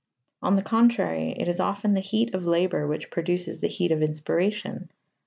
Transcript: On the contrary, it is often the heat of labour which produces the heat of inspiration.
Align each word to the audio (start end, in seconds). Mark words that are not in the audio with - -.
On 0.41 0.55
the 0.55 0.63
contrary, 0.63 1.35
it 1.37 1.47
is 1.47 1.59
often 1.59 1.93
the 1.93 1.99
heat 1.99 2.33
of 2.33 2.43
labour 2.43 2.87
which 2.87 3.11
produces 3.11 3.59
the 3.59 3.67
heat 3.67 3.91
of 3.91 4.01
inspiration. 4.01 4.89